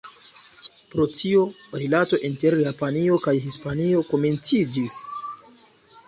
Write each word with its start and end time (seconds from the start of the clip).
Pro 0.91 1.03
tio, 1.17 1.41
rilato 1.81 2.19
inter 2.29 2.57
Japanio 2.67 3.19
kaj 3.27 3.33
Hispanio 3.43 4.01
komenciĝis. 4.15 4.97